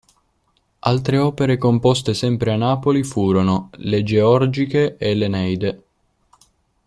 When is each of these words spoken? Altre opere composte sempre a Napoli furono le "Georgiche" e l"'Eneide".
Altre 0.79 1.17
opere 1.19 1.59
composte 1.59 2.15
sempre 2.15 2.51
a 2.51 2.55
Napoli 2.55 3.03
furono 3.03 3.69
le 3.73 4.01
"Georgiche" 4.01 4.97
e 4.97 5.13
l"'Eneide". 5.13 5.83